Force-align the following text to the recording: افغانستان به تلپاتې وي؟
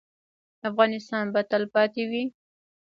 افغانستان 0.69 1.25
به 1.33 1.41
تلپاتې 1.51 2.03
وي؟ 2.09 2.23